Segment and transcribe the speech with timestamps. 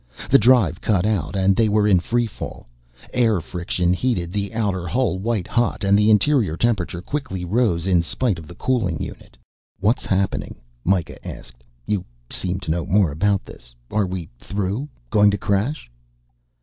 [0.31, 2.67] The drive cut out and they were in free fall.
[3.13, 8.01] Air friction heated the outer hull white hot and the interior temperature quickly rose in
[8.01, 9.37] spite of the cooling unit.
[9.79, 11.63] "What's happening?" Mikah asked.
[11.85, 13.75] "You seem to know more about this.
[13.91, 15.91] Are we through going to crash?"